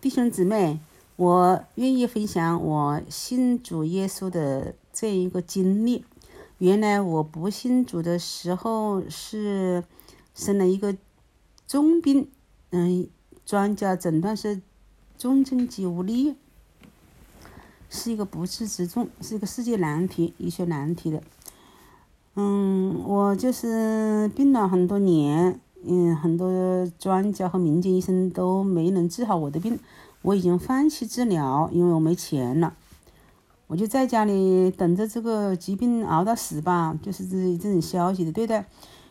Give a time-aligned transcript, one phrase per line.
[0.00, 0.80] 弟兄姊妹，
[1.16, 6.06] 我愿意分享我信主耶稣的这一个经历。
[6.56, 9.84] 原来我不信主的时候是
[10.34, 10.96] 生了一个
[11.66, 12.30] 重病，
[12.70, 13.06] 嗯，
[13.44, 14.62] 专家诊断是
[15.18, 16.34] 重症肌无力，
[17.90, 21.22] 是一个不治之重，是一个世界难题，医学难题的。
[22.36, 25.60] 嗯，我就是病了很多年。
[25.82, 29.78] 嗯，很多专家和民间医生都没能治好我的病，
[30.22, 32.74] 我已经放弃治疗，因为我没钱了。
[33.66, 38.66] 我就在家里等着这个疾病熬到死吧，就是这这种消息的对待。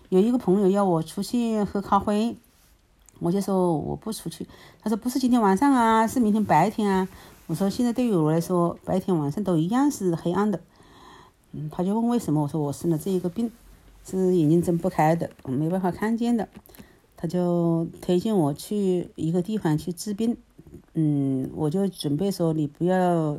[0.10, 2.36] 有一个朋友要我出去喝咖啡，
[3.20, 4.46] 我就说我不出去。
[4.82, 7.08] 他说不是今天晚上啊，是明天白天啊。
[7.48, 10.60] 我说现在对于我来说，白天晚上都一样是黑暗的。
[11.54, 12.44] 嗯，他就问为什么？
[12.44, 13.52] 我说我生了这一个病。
[14.10, 16.50] 是眼睛睁不开的，没办法看见的，
[17.16, 20.36] 他就推荐我去一个地方去治病。
[20.96, 23.38] 嗯，我就准备说你不要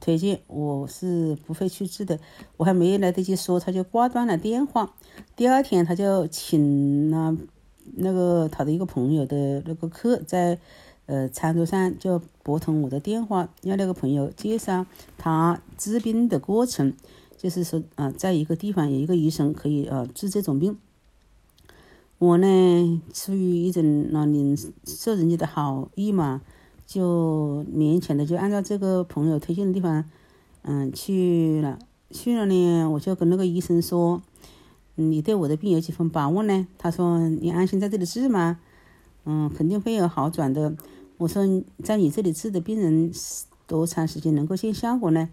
[0.00, 2.18] 推荐，我是不会去治的。
[2.56, 4.94] 我还没来得及说，他就挂断了电话。
[5.36, 7.36] 第二天，他就请了
[7.94, 10.58] 那个他的一个朋友的那个客，在
[11.06, 14.84] 呃餐桌上就拨通我的电话，让那个朋友介绍
[15.16, 16.92] 他治病的过程。
[17.38, 20.76] 就是说，啊，在一个地方有一个医生可以啊治这种病。
[22.18, 26.42] 我呢，出于一种那领受人家的好意嘛，
[26.84, 30.04] 就勉强的就按照这个朋友推荐的地方，
[30.62, 31.78] 嗯，去了。
[32.10, 34.20] 去了呢，我就跟那个医生说
[34.96, 38.58] ：“你对我的病有几分把握呢？”他说：“你安心在这里治吗？
[39.26, 40.74] 嗯，肯定会有好转的。”
[41.18, 41.44] 我说
[41.84, 43.12] ：“在你这里治的病人
[43.68, 45.28] 多长时间能够见效果呢？”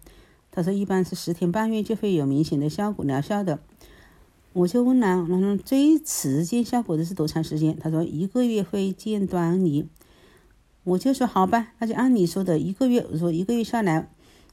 [0.56, 3.60] 他说一般是十天半月就会有明显的效果疗效的，
[4.54, 7.78] 我就问了，那最迟见效果的是多长时间？
[7.78, 9.86] 他说一个月会见端倪。
[10.86, 13.06] 我就说好吧，那就按你说的一个月。
[13.12, 14.10] 我说一个月下来，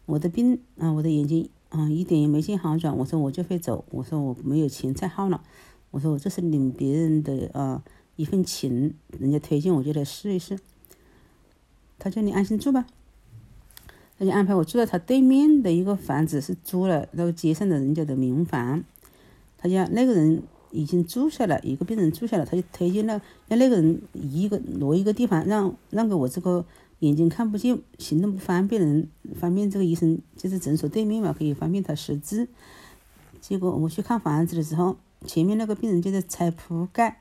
[0.06, 2.96] 我的病啊，我的眼睛啊一点也没见好转。
[2.98, 3.84] 我说我就会走。
[3.90, 5.40] 我说我没有钱再耗了。
[5.92, 7.84] 我说我这是领别人的啊
[8.16, 10.58] 一份情，人家推荐我就来试一试。
[11.98, 12.86] 他叫你安心住吧。
[14.22, 18.84] 他就安排我住在他对面的一个房子，是租了那个街上的人家的民房。
[19.58, 26.64] 他讲那个人已经住下了，一个病人住下了，他就推荐了让那个人移一个挪一个地方，让让给我这个
[27.00, 32.46] 眼睛看不见、行动不方便的人，方便这个医生就是诊所对面嘛，可以方便他识字。
[33.40, 34.96] 结果我去看房子的时候，
[35.26, 37.20] 前面那个病人就在拆铺盖，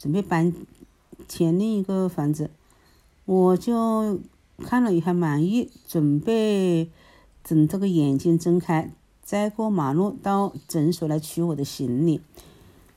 [0.00, 0.52] 准备搬
[1.28, 2.50] 迁另一个房子，
[3.24, 4.18] 我就。
[4.62, 6.90] 看了也还满意，准备
[7.42, 12.20] 等这个眼睛睁开，再过马路到诊所来取我的行李。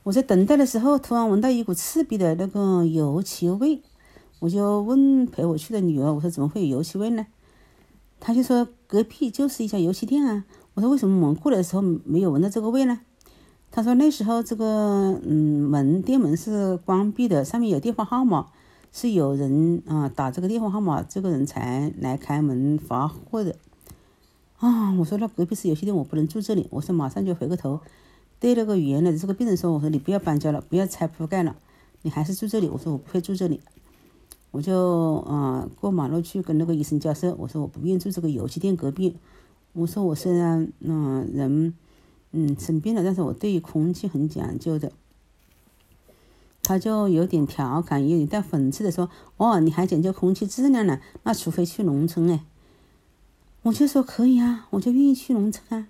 [0.03, 3.81] 我在等待的时候，突然闻到一股刺鼻的那个油漆味，
[4.40, 7.25] 我就问陪我去的女儿：“我说怎么会有油漆味呢？”
[8.19, 10.45] 她就说：“隔壁就是一家油漆店啊。”
[10.75, 13.00] 我说：“为什么我们过来的时候没有闻到这个味呢？”
[13.72, 18.47] 她说：“那时候这个嗯门店门是关闭的，上面有电话号码。”
[18.95, 23.55] 是有人啊打这个电话号码，这个人才来开门发货的
[24.59, 24.93] 啊！
[24.93, 26.67] 我说那隔壁是有些店，我不能住这里。
[26.69, 27.81] 我说马上就回过头，
[28.39, 31.55] 对那个原来的这个病人说：“我说你不要搬家了，不要拆铺盖了，
[32.03, 33.61] 你还是住这里。”我说我不会住这里，
[34.51, 37.33] 我就啊过马路去跟那个医生交涉。
[37.39, 39.17] 我说我不愿意住这个游戏店隔壁。
[39.73, 41.73] 我说我虽然嗯人
[42.31, 44.91] 嗯生病了，但是我对于空气很讲究的。
[46.63, 51.00] 他就有点调侃，有点带讽刺的说：“哦，你还讲究空气质量呢？
[51.24, 52.46] 那除非去农村哎。”
[53.63, 55.90] 我就说：“可以啊，我就愿意去农村啊。”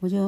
[0.00, 0.18] 我就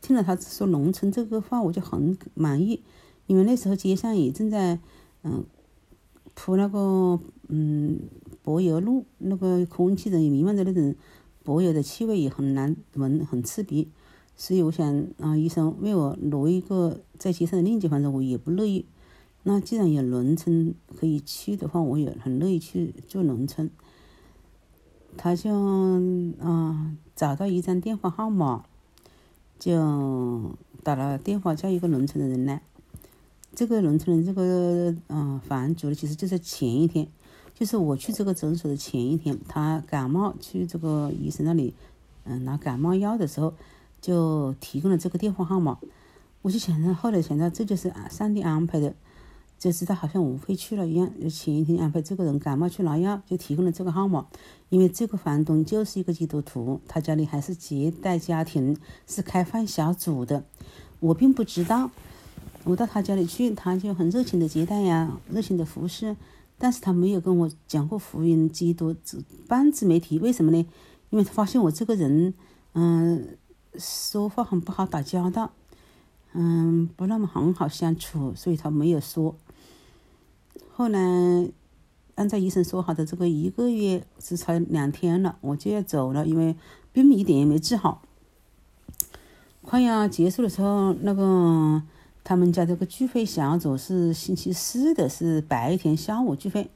[0.00, 2.82] 听了他说农村这个话，我就很满意，
[3.26, 4.78] 因为那时候街上也正在
[5.22, 5.44] 嗯
[6.34, 7.18] 铺那个
[7.48, 8.00] 嗯
[8.42, 10.94] 柏油路，那个空气中也弥漫着那种
[11.42, 13.88] 柏油的气味，也很难闻，很刺鼻。
[14.36, 18.84] 所以我想啊，医生为我挪一个在街上的另一间房子，我也不乐意。
[19.44, 23.70] 那既然有农村可以去的话，我也很乐意去住农村。
[25.16, 25.54] 他就
[26.40, 28.64] 啊找到一张电话号码，
[29.58, 32.60] 就打了电话叫一个农村的人来。
[33.54, 37.06] 这个农村人，这个啊房主呢，其实就在前一天，
[37.54, 41.72] 就是我去这个诊所的前一天，他感冒去这个医生那里
[42.24, 43.54] 嗯拿感冒药的时候。
[44.04, 45.78] 就提供了这个电话号码，
[46.42, 48.94] 我就想着，后来想到这就是上帝安排的，
[49.58, 51.10] 就知道好像我会去了一样。
[51.22, 54.26] 就前一天安排这个人感冒去拿药，就提供了这个号码。
[54.68, 60.44] 因为这个房东就是一个基督徒，他家里还是接待家庭，是开饭小组的。
[61.00, 61.90] 我并不知道，
[62.64, 66.14] 我到他家里去，他就很热情的接待呀，热情的服侍。
[66.58, 68.94] 但是他没有跟我讲过福音、基督，
[69.48, 70.18] 半字没提。
[70.18, 70.58] 为什么呢？
[71.08, 72.34] 因为他发现我这个人，
[72.74, 73.36] 嗯，
[73.78, 75.50] 说话很不好打交道，
[76.32, 79.34] 嗯，不那么很好相处，所以他没有说。
[80.72, 80.98] 后来，
[82.14, 86.56] 按照医生说好的，这个一个月只差两天了，我就要走了，因为
[86.92, 88.02] 病一点也没治好。
[89.62, 91.82] 快要结束的时候，那个。
[92.26, 96.70] 他们家这个聚会小组是星期四的，是白天下午聚会。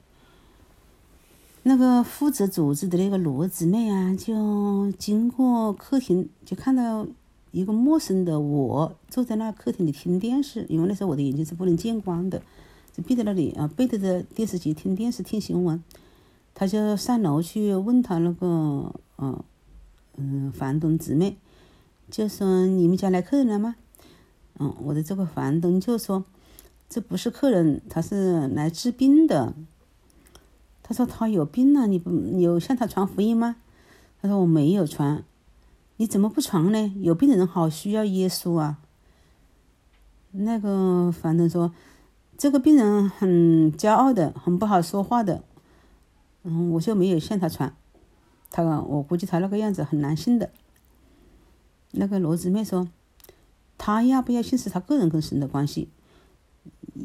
[1.69, 7.07] 那个负责组织的那个罗姊妹啊，就经过客厅，就看到
[7.51, 10.65] 一个陌生的我坐在那客厅里听电视。
[10.71, 12.41] 因为那时候我的眼睛是不能见光的，
[12.97, 15.85] 就闭在那里啊，背对着电视机听电视听新闻。
[16.55, 19.45] 他就上楼去问他那个嗯
[20.17, 21.37] 嗯房东姊妹，
[22.11, 23.77] 就说你们家来客人了吗？
[24.59, 26.25] 嗯，我的这个房东就说
[26.89, 29.53] ：“这不是客人，他是来治病的。”
[30.89, 33.57] 他说：“他有病了，你不有向他传福音吗？”
[34.23, 35.23] 他说：“我没有传。”
[35.99, 36.95] 你怎么不传呢？
[36.97, 38.79] 有病的人好需要耶稣啊！
[40.33, 41.75] 那个反正说
[42.39, 45.45] ：“这个病人很骄傲的，很不好说话的。”
[46.45, 47.75] 嗯，我就没有向他传。
[48.51, 50.51] 他我估计他那个样子很难信的。
[51.91, 52.89] 那个罗姊妹说。
[53.81, 55.89] 他要不要信是他个人跟神的关系，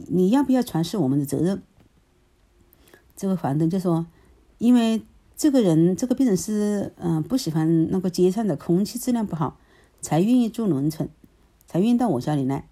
[0.07, 1.61] 你要不要传是我们的责任。
[3.15, 4.05] 这个房东就说，
[4.57, 5.01] 因为
[5.35, 9.57] 这个人这个病人是嗯不喜欢那个街上的空气质量不好，
[10.01, 11.09] 才愿意住农村，
[11.67, 12.67] 才愿意到我家里来。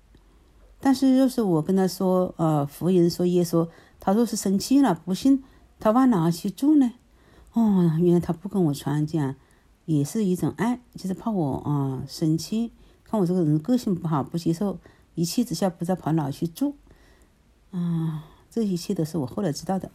[0.79, 3.67] 但是若是我跟他说呃福音说耶稣，
[3.99, 5.43] 他若是生气了不信，
[5.79, 6.91] 他往哪去住呢？
[7.53, 9.35] 哦，原来他不跟我传讲，
[9.85, 12.71] 也是一种爱，就是怕我啊生气。
[13.03, 14.79] 看我这个人个性不好，不接受，
[15.15, 16.75] 一气之下不知道跑哪去住，
[17.71, 19.91] 啊，这一切都是我后来知道的。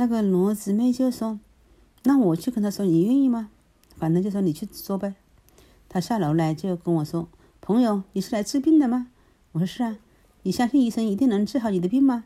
[0.00, 1.38] 那个罗姊妹就说
[2.04, 3.50] ：“那我去跟他说，你愿意吗？
[3.98, 5.14] 反正就说你去说呗。”
[5.90, 7.28] 他下楼来就跟我说
[7.60, 9.08] ：“朋友，你是来治病的吗？”
[9.52, 9.98] 我说：“是啊。”
[10.42, 12.24] 你相信医生一定能治好你的病吗？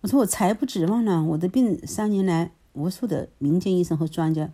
[0.00, 4.50] 我说：“我才不指望呢，我的病三年来无数的民间医生和专家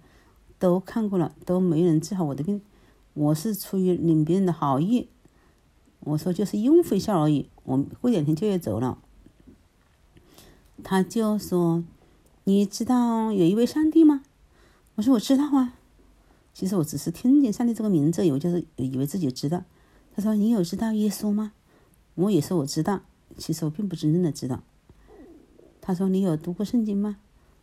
[0.58, 2.61] 都看过了，都没人治好我的病。”
[3.14, 5.08] 我是出于领别人的好意，
[6.00, 7.49] 我说就是应付一下而已。
[7.62, 8.99] 我过两天就要走了。
[10.82, 11.84] 他就说
[12.48, 14.22] ：“你知道有一位上帝吗？”
[14.94, 15.75] 我说：“我知道啊。”
[16.54, 19.64] 其实我只是听见上帝这个名字，我就是以为自己知道。
[20.14, 21.52] 他说：“你有知道耶稣吗？”
[22.14, 23.02] 我也说我知道，
[23.37, 24.62] 其实我并不真正的知道。
[25.81, 27.16] 他说：“你有读过圣经吗？”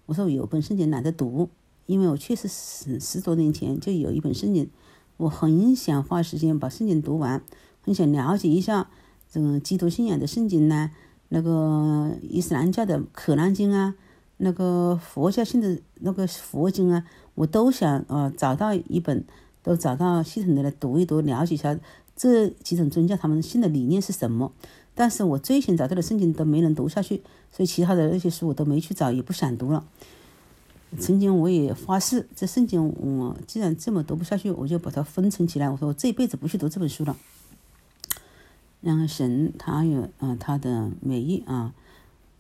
[0.06, 1.50] 我说：“我有本圣经懒得读，
[1.86, 4.70] 因为我确实十十多年前就有一本圣经。”
[5.18, 7.42] 我很想花时间把圣经读完，
[7.82, 8.90] 很想了解一下
[9.32, 10.92] 这个基督信仰的圣经呢，
[11.30, 13.96] 那个伊斯兰教的《可兰经》啊，
[14.44, 19.24] 那个佛教信的那个佛经啊，我都想呃找到一本，
[19.64, 21.80] 都找到系统的来读一读，了解一下
[22.16, 24.52] 这几种宗教他们信的理念是什么。
[24.94, 29.84] 但是我最先找到的圣经都没能读下去，所以其他的那些书我都没去找，也不想读了。
[31.00, 35.70] 曾经我也发誓，这圣经我既然这么读不下去，我就把它封存起来。
[35.70, 37.16] 我说我这辈子不去读这本书了。
[38.82, 41.74] 然后神他有啊他的美意啊，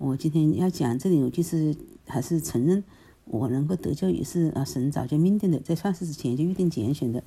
[0.04, 1.74] 我今天要讲这里，我就是
[2.06, 2.84] 还是承认
[3.24, 7.24] 我能够得救也是啊神早就命定的，在创世之前就预定拣选的。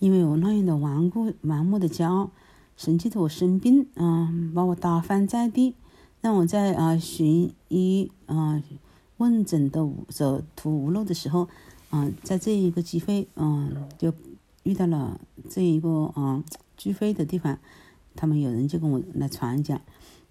[0.00, 2.30] 因为我那样的顽固盲目的骄傲，
[2.76, 5.74] 神记得我生病啊，把我打翻在地，
[6.20, 8.60] 让我在啊寻医啊。
[9.18, 11.46] 问诊的走投无路的时候，
[11.90, 14.12] 啊，在这一个机会，嗯，就
[14.62, 16.42] 遇到了这一个啊
[16.76, 17.58] 聚会的地方，
[18.16, 19.78] 他们有人就跟我来传讲，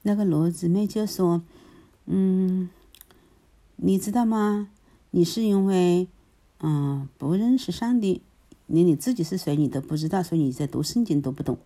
[0.02, 1.44] 那个罗姊妹就说，
[2.12, 2.70] 嗯，
[3.76, 4.70] 你知道吗？
[5.12, 6.08] 你是因为
[6.60, 8.24] 嗯不认识上帝，
[8.66, 11.60] 连你自己是谁你都不知道，所以你在读圣经都不懂，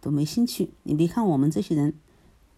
[0.00, 0.70] 都没兴趣。
[0.82, 1.92] 你别看我们这些人。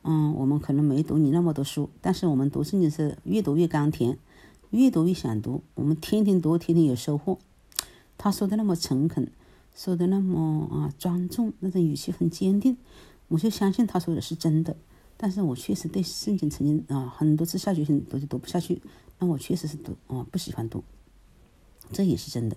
[0.03, 4.17] 嗯，我们可能没读你那么多书，但是我们读圣经是越读越甘甜，
[4.71, 5.62] 越读越想读。
[5.75, 7.37] 我们天天读，天天有收获。
[8.17, 9.31] 他说的那么诚恳，
[9.75, 12.79] 说的那么啊庄重，那种语气很坚定，
[13.29, 14.77] 我就相信他说的是真的。
[15.23, 18.81] 但是我确实对圣经曾经啊很多次下决心读就读不下去，
[19.19, 20.83] 那我确实是读啊不喜欢读，
[21.93, 22.57] 这也是真的。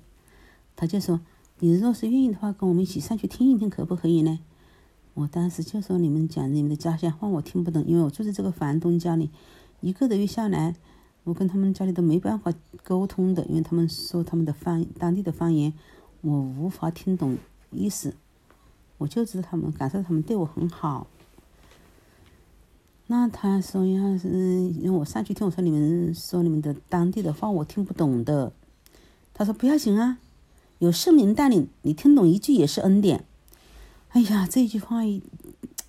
[0.74, 1.20] 他就说，
[1.60, 4.40] 你若是愿意的话，跟我们一起上去听一听，可不可以呢？
[5.14, 9.30] 我当时就说：“你们讲你们的家乡话，我听不懂，因为我住在这个房东家里，
[9.82, 10.76] 一个多月下来，
[11.26, 12.52] 我跟他们家里都没办法
[12.82, 15.74] 沟通的，因为他们说他们的方当地的方言，
[16.22, 17.38] 我无法听懂
[17.72, 18.16] 意思。
[18.98, 21.06] 我就知道他们感受他们对我很好。
[23.08, 28.52] 那他说要，是因为我上去听我说你们说你们的当地的话我听不懂的。
[29.34, 30.20] 他说不要紧啊，
[30.80, 33.26] 有圣灵带领，你听懂一句也是恩典。
[34.10, 35.22] 哎呀，这句话一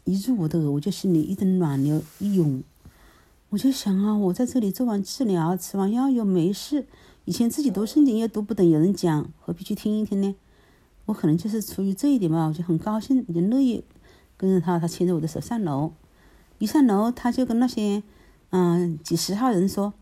[0.04, 2.62] 一入我的耳，我就心里一阵暖流一涌。
[3.50, 6.86] 我就想啊，我在这里做完治疗，吃完药又没事。
[7.26, 10.34] 以前自己读圣经也读不懂，有人讲，何必去听一听呢？
[11.06, 13.84] 我可能就是出于这一点吧，我就很高兴，就乐意
[14.36, 14.78] 跟着他。
[14.78, 15.92] 他牵着我的手上楼，
[16.64, 18.02] 一上楼他就跟那些
[18.48, 19.92] 嗯几十号人说：“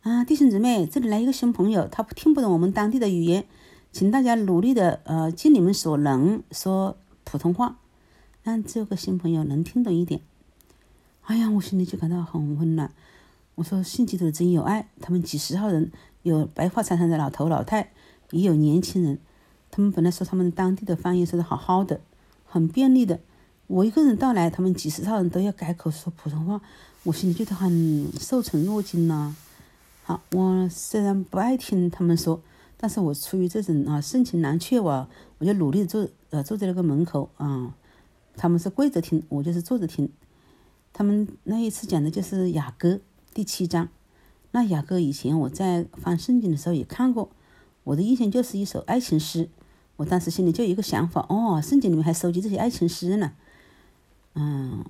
[0.00, 3.44] 啊，弟兄姊妹，这里来一个新朋友，他听不懂我们当地的语言，
[3.92, 7.76] 请大家努力的呃尽你们所能说普通话，
[8.42, 10.22] 让这个新朋友能听懂一点。”
[11.24, 12.90] 哎呀，我心里就感到很温暖。
[13.56, 15.92] 我说：“信基督的真有爱。”他们几十号人，
[16.22, 17.92] 有白发苍苍的老头老太，
[18.30, 19.18] 也有年轻人。
[19.70, 22.00] 他们本来说他们当地的方言说的好好的，
[22.46, 23.20] 很便利的。
[23.70, 26.60] 我一个人到来，他们几十号人都要改口说普通话，
[27.04, 29.36] 我心里觉得很受宠若惊呐。
[30.02, 32.42] 好，我虽然不爱听他们说，
[32.76, 35.08] 但是我出于这种啊盛情难却哇，
[35.38, 37.72] 我就努力坐呃坐在那个门口啊。
[38.34, 40.10] 他们是跪着听，我就是坐着听。
[40.92, 42.98] 他们那一次讲的就是雅歌
[43.32, 43.88] 第七章。
[44.50, 47.30] 那雅歌以前我在翻圣经的时候也看过，
[47.84, 49.48] 我的印象就是一首爱情诗。
[49.98, 53.30] 我当时心里就有一个想法，哦，圣经里面还收集这些爱情诗呢。
[54.40, 54.84] 嗯，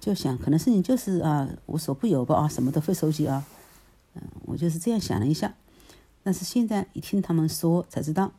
[0.00, 3.44] 就想可能圣经就是啊无所不有吧啊，什么都会收集啊。
[4.14, 5.54] 嗯，我就是这样想了一下。
[6.24, 8.32] 但是现在一听他们说才知道，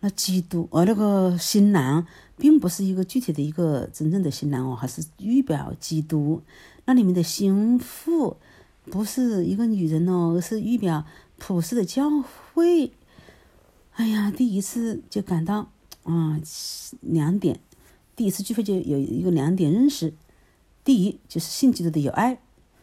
[0.00, 2.06] 那基督而那个新郎。
[2.40, 6.40] 并不是一个具体的一个真正的新郎哦，还是预表基督。
[6.86, 8.38] 那里面的心腹
[8.86, 11.04] 不是一个女人哦，而是预表
[11.36, 12.08] 普世的教
[12.54, 12.92] 会。
[13.92, 15.68] 哎呀，第一次就感到
[16.04, 16.40] 啊
[17.02, 17.60] 两点，
[18.20, 20.12] 第一次聚会就有一个两点认识。
[20.84, 22.38] 第一就是信基督的有爱，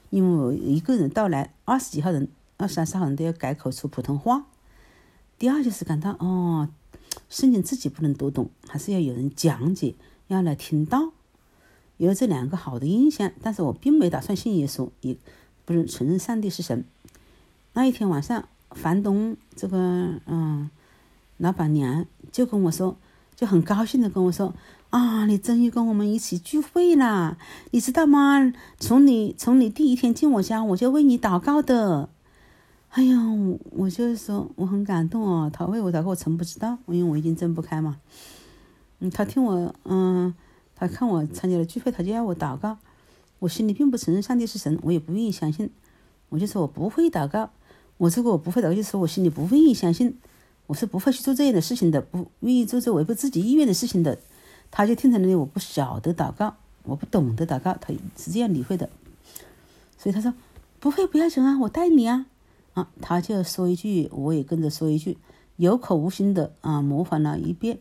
[0.09, 2.27] 因为我一个人到来，二十几号人、
[2.57, 4.47] 二三十号人都要改口说普通话。
[5.37, 6.69] 第二就是感到哦。
[7.29, 9.93] 圣经自己不能读懂，还是要有人讲解，
[10.25, 11.11] 要来听到。
[11.97, 15.15] 有了这两个好的印象，但是我并没打算信耶稣，也
[15.65, 16.83] 不认承认上帝是神。
[17.73, 20.67] 那一天晚上，房东这个嗯
[21.37, 22.97] 老板娘就跟我说，
[23.35, 24.55] 就很高兴的跟我说
[24.89, 27.37] ：“啊，你终于跟我们一起聚会啦！
[27.71, 28.53] 你知道吗？
[28.79, 32.09] 从你从你第一天进我家，我就为你祷告的。”
[32.91, 33.17] 哎呀，
[33.71, 35.51] 我就是说我很感动哦。
[35.53, 37.97] 他为我祷告，我从不知道，因为我已经睁不开嘛。
[38.99, 40.33] 嗯，他听我，嗯，
[40.73, 42.77] 他看我参加了聚会，他就要我祷告。
[43.39, 45.69] 我心里并不承认上帝是神，我也不愿意相信。
[46.29, 47.51] 我就说我不会祷告，
[47.97, 50.17] 我这个我不会祷告，就是我心里不愿意相信，
[50.65, 54.17] 我是不会去做这样的事情的，不愿意做这违背自己意愿的事情的。
[54.69, 58.89] 他就听成了我不晓得祷告，我不懂得祷告，他是这样理会的。
[59.97, 60.33] 所以他说
[60.79, 62.27] 不会，不要紧啊，我带你啊。
[62.73, 65.17] 啊，他就说一句，我也跟着说一句，
[65.55, 67.79] 有口无心的啊，模仿了一遍。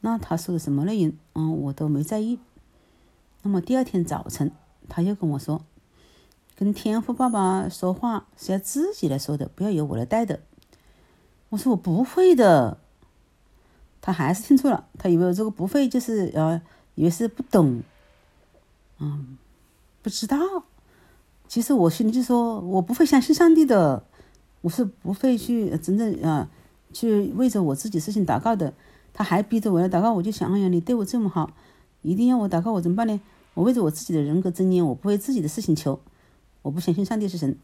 [0.00, 2.38] 那他说的什么内容，嗯，我都没在意。
[3.42, 4.52] 那么第二天早晨，
[4.88, 5.64] 他又跟我说，
[6.56, 10.40] 跟天赋爸爸说话是要自己来说的，不要由我来带的。
[11.48, 12.76] 我说我不会的。
[14.00, 16.60] 他还是听错了，他以为这个不会就是呃，
[16.94, 17.82] 以为是不懂，
[18.98, 19.36] 嗯，
[20.02, 20.38] 不知道。
[21.48, 24.04] 其实我心里就说，我不会相信上帝的，
[24.60, 26.48] 我是不会去真正啊，
[26.92, 28.72] 去为着我自己事情祷告的。
[29.12, 31.50] 他还逼着我要祷告，我就想，哎呀，你对我这么好，
[32.02, 33.20] 一定要我祷告，我怎么办呢？
[33.54, 36.00] 我为着我自己的人格尊严，我不为自己的事情求。
[36.62, 37.58] 我不相信上帝是神，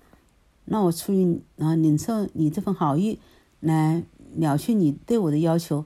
[0.65, 3.21] 那我出于啊领受你这份好意
[3.61, 4.03] 来
[4.35, 5.85] 了却你对我的要求，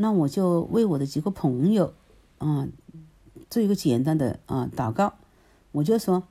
[0.00, 1.92] 那我就为我的几个朋友
[2.38, 2.66] 啊
[3.50, 5.14] 做一个简单的啊祷告，
[5.72, 6.22] 我就说。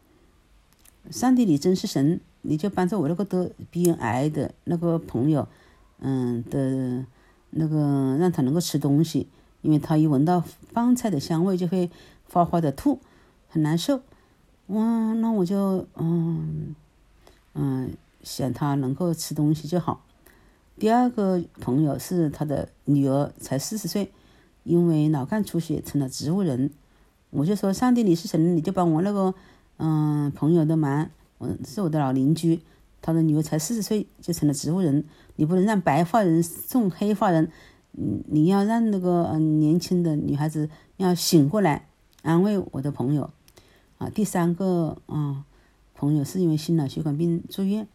[1.09, 2.19] 上帝，你真是神！
[2.41, 5.47] 你就帮助我那个得鼻咽癌的那个朋友，
[5.99, 7.05] 嗯的，
[7.51, 9.25] 那个让他能够吃东西，
[9.61, 10.41] 因为他一闻到
[10.73, 11.89] 饭菜的香味就会
[12.29, 12.99] 哗哗的吐，
[13.47, 14.01] 很难受。
[14.67, 16.75] 哇，那我就嗯
[17.53, 20.01] 嗯想他能够吃东西就好。
[20.79, 24.11] 第二个朋友是他的女儿，才四十岁，
[24.63, 26.71] 因为脑干出血成了植物人。
[27.29, 29.33] 我就说，上帝，你是神，你就帮我那个。
[29.79, 31.07] 嗯，朋友的忙，
[31.37, 32.61] 我，是我的老邻居，
[32.99, 35.03] 他的女儿才四十岁就成了植物人。
[35.35, 37.51] 你不能让白发人送黑发人，
[37.93, 41.87] 嗯，你要让那个嗯年轻的女孩子要醒过来，
[42.23, 43.29] 安慰我的朋友。
[43.99, 45.45] 啊，第三个啊
[45.93, 47.87] 朋友是因为心脑血管病住院，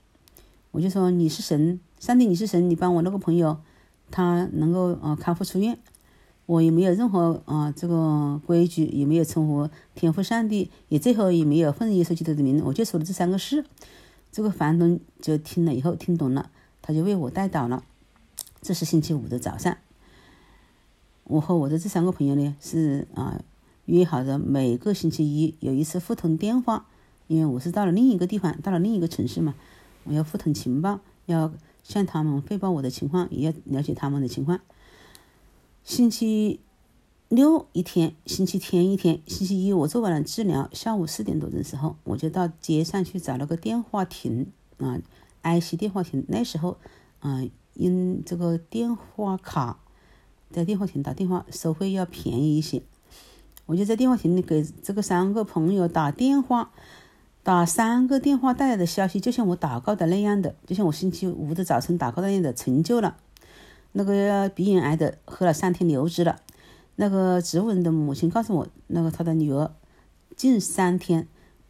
[0.73, 3.59] 我就说你是神，上帝你是神，你帮我那个朋友，
[4.11, 5.79] 他能够啊康复出院。
[6.47, 13.65] 我也没有任何啊这个规矩，也没有称呼天父上帝，也最后也没有奉耶稣基督的名，我就说了这三个事。
[14.33, 16.51] 这个房东就听了以后听懂了，
[16.81, 17.85] 他就为我带祷了。
[18.63, 19.77] 这是星期五的早上，
[21.25, 23.43] 我和我的这三个朋友呢是啊
[23.85, 26.87] 约好的每个星期一有一次互通电话，
[27.27, 29.55] 因为我是到了另一个地方，到了另一个城市嘛，
[30.05, 34.61] 我要互通情报，要向他们汇报我的情况，也要了解他们的情况。
[35.85, 36.61] 星期
[37.29, 45.01] 六一天，星期天一天，星期一我做完了治疗，下午四点多的时候，我就到街上去找了个电话亭啊
[45.43, 46.25] ，IC 电话亭。
[46.29, 46.79] 那时候，
[47.21, 47.43] 啊，
[47.75, 49.81] 用这个电话卡
[50.51, 52.83] 在电话亭打电话收费要便宜一些。
[53.67, 56.71] 我就在电话亭里给这个三个朋友打电话，
[57.43, 63.17] 打三个电话带来的消息，就像我祷告的那样的，就像我星期五的早晨祷告那样的成就了。
[63.93, 66.41] 那个鼻咽癌的喝了三天流质了，
[66.97, 69.71] 那个植物人的母亲告诉我，那个他的女儿
[70.37, 71.27] 近三天，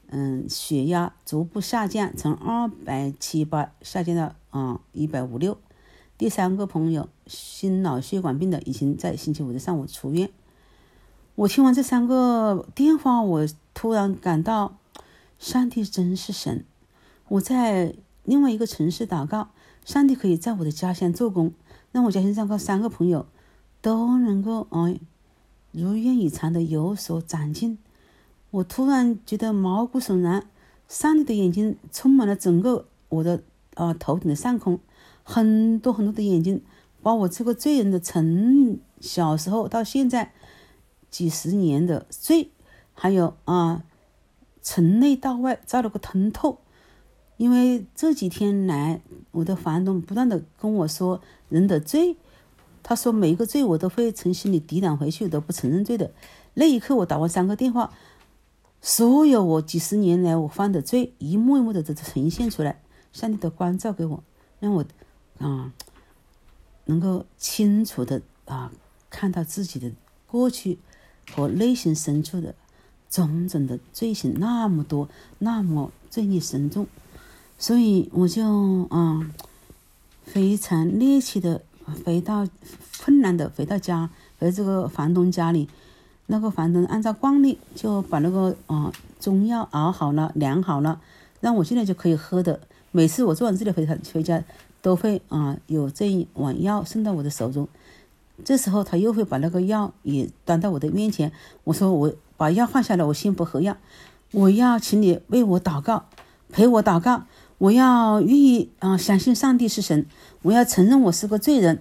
[0.08, 5.56] 嗯，血压逐步下降，从二百七八下降到啊一百五六。
[6.18, 10.30] 第三个朋友心脑血管病的已经在星期五的上午出院。
[11.34, 14.76] 我听完这三个电话，我突然感到
[15.42, 16.64] 上帝真是神。
[17.26, 19.48] 我在另外一个城市祷告，
[19.84, 21.52] 上帝可以在我的家乡做工。
[21.90, 23.26] 让我家乡上个三个朋友
[23.80, 24.94] 都能够啊
[25.72, 27.76] 如愿以偿的有所长进，
[28.52, 30.46] 我突然觉得毛骨悚然。
[30.86, 33.42] 上帝的眼睛充满了整个我的
[33.74, 34.78] 啊头顶的上空，
[35.24, 36.62] 很多很多的眼睛
[37.02, 40.32] 把我这个罪人的从小时候到现在
[41.10, 42.52] 几十年的罪，
[42.94, 43.82] 还有啊
[44.62, 46.58] 从内到外照了个通透。
[47.36, 49.00] 因为这几天来，
[49.32, 52.16] 我的房东不断的跟我说人的罪，
[52.84, 56.12] 他说每一个罪我都会从心里抵挡回去，都不承认罪的。
[56.54, 57.92] 那一刻，我打完三个电话，
[58.80, 62.80] 所有我几十年来我犯的罪，一幕一幕的都呈现出来，
[63.12, 64.22] 上帝的关照给我，
[64.60, 64.84] 让我
[65.38, 65.72] 啊
[66.84, 68.70] 能够清楚的啊
[69.10, 69.90] 看到自己的
[70.28, 70.78] 过去
[71.34, 72.54] 和内心深处的
[73.12, 76.86] 种种的罪行那么多，那么罪孽深重。
[77.58, 79.30] 所以我就啊，
[80.24, 81.60] 非常猎奇的
[82.04, 82.48] 回到
[83.04, 85.68] 困难的回到家，回这个房东家里。
[86.26, 91.00] 那个房东按照惯例就把那个啊中药熬好了、凉好了，
[91.40, 92.60] 让我现在就可以喝的。
[92.90, 94.42] 每次我做完治疗回他回家，
[94.80, 97.68] 都会啊有这一碗药送到我的手中。
[98.44, 101.30] 这时候他又会把那个药也端到我的面前。
[101.64, 103.76] 我说我把药放下来，我先不喝药，
[104.32, 106.06] 我要请你为我祷告，
[106.50, 107.22] 陪我祷告。
[107.58, 110.04] 我要愿意啊，相信上帝是神。
[110.42, 111.80] 我要承认我是个罪人。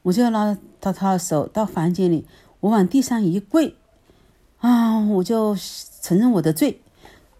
[0.00, 2.24] 我就拉他他的手到房间里，
[2.60, 3.76] 我往地上一跪，
[4.60, 5.54] 啊，我就
[6.00, 6.80] 承认我的罪。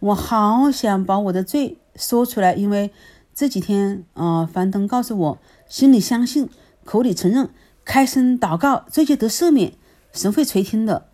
[0.00, 2.90] 我好想把我的罪说出来，因为
[3.34, 6.50] 这几天啊，樊登告诉我，心里相信，
[6.84, 7.48] 口里承认，
[7.86, 9.72] 开声祷告，罪就得赦免，
[10.12, 11.06] 神会垂听的。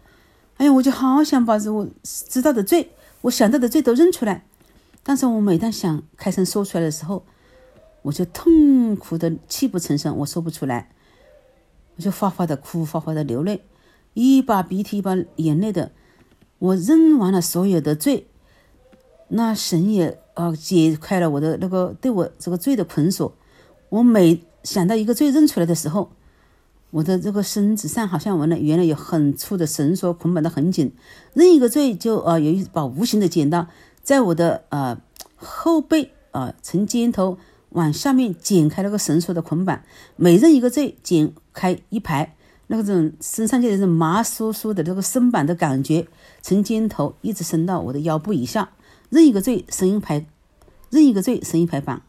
[0.59, 2.90] 哎呀，我就好想把这我知道的罪，
[3.23, 4.44] 我想到的罪都认出来。
[5.03, 7.25] 但是我每当想开声说出来的时候，
[8.03, 10.90] 我就痛苦的泣不成声，我说不出来，
[11.97, 13.62] 我就哗哗的哭，哗哗的流泪，
[14.14, 15.92] 一把鼻涕一把眼泪的。
[16.59, 18.27] 我认完了所有的罪，
[19.29, 23.33] 那神也啊解开了我的那个对我这个罪的捆锁。
[23.90, 26.11] 我每想到一个罪认出来的时候，
[26.90, 30.92] 我的这个身子上好像纹了原来有很粗的绳索捆绑的很紧，
[31.35, 33.66] 认一个罪就啊有一把无形的剪刀。
[34.03, 34.98] 在我的呃
[35.37, 37.38] 后背啊，从肩头
[37.70, 39.83] 往下面剪开那个绳索的捆绑，
[40.16, 42.35] 每认一个罪，剪开一排，
[42.68, 46.09] 那个种身上就有种麻酥酥的这个松绑的感觉，
[46.40, 48.70] 从肩头一直伸到我的腰部以下，
[49.11, 50.24] 认一个罪，伸一排，
[50.88, 52.03] 认一个罪，伸一排绑，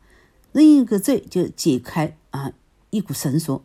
[0.53, 2.53] 认一个罪就解开啊
[2.91, 3.61] 一股绳索，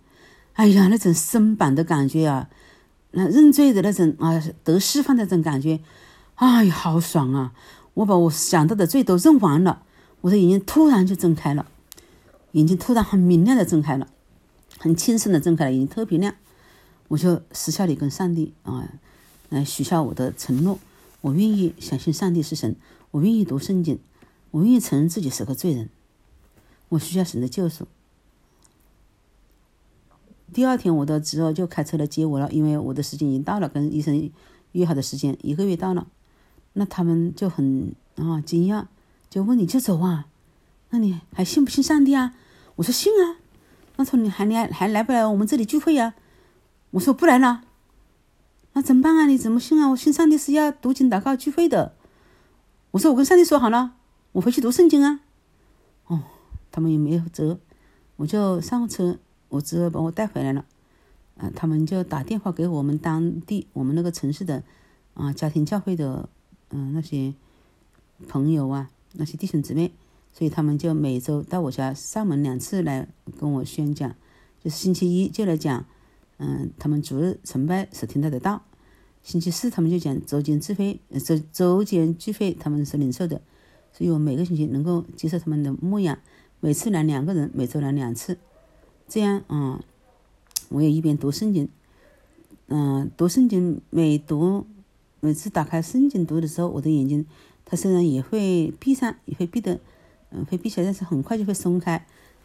[0.54, 2.48] 哎呀，那种松绑的感觉啊，
[3.10, 5.80] 那认罪的那种啊得释放的那种感觉，
[6.36, 7.52] 哎呀，好爽啊！
[7.94, 9.82] 我把我想到的罪都认完了，
[10.22, 11.66] 我的眼睛突然就睁开了，
[12.52, 14.08] 眼睛突然很明亮的睁开了，
[14.78, 16.34] 很清澈的睁开了，眼睛特别亮。
[17.08, 18.88] 我就私下里跟上帝啊，
[19.48, 20.78] 来许下我的承诺，
[21.20, 22.76] 我愿意相信上帝是神，
[23.10, 23.98] 我愿意读圣经，
[24.52, 25.90] 我愿意承认自己是个罪人，
[26.90, 27.86] 我需要神的救赎。
[30.54, 34.30] 第二天，我的侄儿就开车来接我了，因为我的时间已经到了，跟医生
[34.70, 36.06] 约好的时间一个月到了。
[36.74, 38.86] 那他们就很啊惊讶，
[39.28, 40.26] 就问你就走啊？
[40.90, 42.34] 那你还信不信上帝啊？
[42.76, 43.36] 我说信啊。
[43.96, 46.14] 那说你还来还来不来我们这里聚会呀？
[46.92, 47.62] 我说不来了。
[48.74, 49.26] 那怎么办啊？
[49.26, 49.88] 你怎么信啊？
[49.90, 51.96] 我信上帝是要读经祷告聚会的。
[52.92, 53.94] 我说我跟上帝说好了，
[54.30, 55.18] 我回去读圣经啊。
[56.06, 56.22] 哦，
[56.70, 57.58] 他们也没有辙，
[58.16, 59.18] 我就上车，
[59.54, 60.64] 我侄儿把我带回来了。
[61.36, 64.62] 啊，他们就打电话给我们当地我们那个城市的
[65.14, 66.28] 啊家庭教会的
[66.70, 67.34] 嗯那些
[68.28, 69.90] 朋友啊那些弟兄姊妹，
[70.32, 74.08] 所以他们就每周到我家上门两次来跟我宣讲，
[74.62, 75.84] 就是星期一就来讲，
[76.38, 78.62] 嗯，他们主日崇拜所听到的道，
[79.24, 83.40] 星期四他们就讲周间聚会，周周间聚会他们是领受的，
[83.92, 86.16] 所以我每个星期能够接受他们的牧养，
[86.60, 88.38] 每次来两个人，每周来两次，
[89.08, 89.80] 这样嗯。
[90.70, 91.68] 我也一边读圣经，
[92.66, 94.66] 嗯，读圣经，每读
[95.20, 97.26] 每次打开圣经读的时候，我的眼睛
[97.64, 99.78] 它虽然也会闭上，也会闭的，
[100.30, 102.04] 嗯，会闭起来，但是很快就会松开，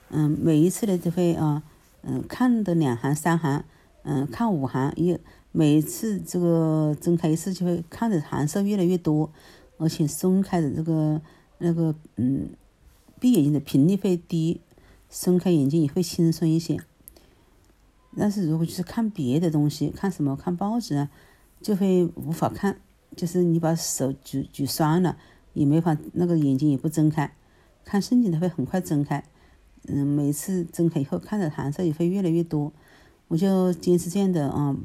[0.10, 1.64] 嗯，每一次呢都会啊，
[2.04, 3.64] 嗯，看的两行三行，
[4.04, 5.20] 嗯，看五行，也
[5.52, 9.32] 每一次这个睁开一次就会看的行数越来越多，
[9.78, 11.20] 而且松开的这个
[11.58, 12.50] 那个嗯，
[13.20, 14.60] 闭眼睛的频率会低，
[15.10, 16.80] 睁开眼睛也会轻松一些。
[18.18, 21.10] 但是如果就是看别的东西，看什么看报纸啊，
[21.62, 22.82] 就会无法看，
[23.16, 25.18] 就是你把手举举酸了，
[25.54, 27.34] 也没法那个眼睛也不睁开。
[27.86, 29.24] 看圣经它会很快睁开，
[29.88, 32.72] 嗯，每次睁开以后看的颜色也会越来越多。
[33.28, 34.76] 我就坚持这样的啊，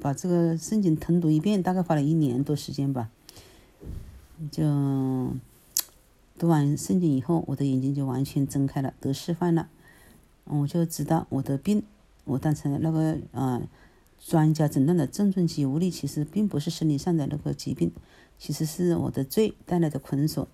[0.00, 3.10] 把这个圣经通读一遍，大概花了一年多时间吧。
[4.50, 4.62] 就
[6.36, 9.68] 读完圣经以后，我的眼睛就完全睁开了，得释放了，
[10.44, 11.84] 我就知道我的病。
[12.24, 13.62] 我当成那个呃
[14.18, 17.92] 专家诊断的症状及无力，其实并不是生理上的那个疾病，
[18.38, 20.48] 其实是我的罪带来的捆锁，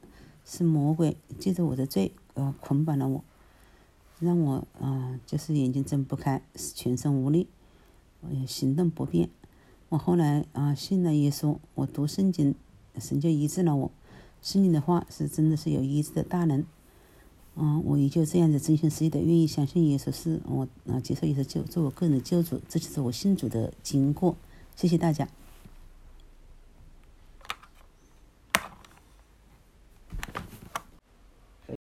[0.45, 3.25] 是魔鬼借着我的罪呃捆绑了我，
[4.19, 6.43] 让我啊就是眼睛睁不开，
[6.75, 7.47] 全身无力，
[8.21, 9.31] 我行动不便。
[9.88, 12.55] 我后来啊信了耶稣，我读圣经，
[12.99, 13.90] 神就医治了我。
[14.42, 16.64] 圣经的话是真的是有医治的大能。
[17.57, 24.37] 嗯，我也就这样子真心实意的愿意相信耶稣是我啊，接受耶稣救做我个人的救主，这就是我信主的经过。
[24.76, 25.29] 谢谢大家。